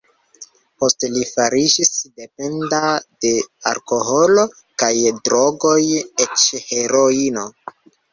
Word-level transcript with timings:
Poste 0.83 1.07
li 1.15 1.25
fariĝis 1.31 1.91
dependa 2.21 2.79
de 3.25 3.33
alkoholo 3.71 4.45
kaj 4.85 4.89
drogoj, 5.29 5.77
eĉ 6.27 6.47
heroino. 6.71 7.45